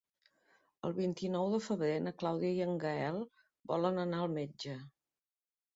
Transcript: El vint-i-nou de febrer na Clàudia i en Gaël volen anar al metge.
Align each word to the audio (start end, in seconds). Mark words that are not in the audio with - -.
El 0.87 0.95
vint-i-nou 0.99 1.51
de 1.51 1.59
febrer 1.67 1.99
na 2.07 2.15
Clàudia 2.23 2.57
i 2.57 2.65
en 2.69 2.75
Gaël 2.87 3.21
volen 3.75 4.05
anar 4.07 4.25
al 4.27 4.37
metge. 4.41 4.79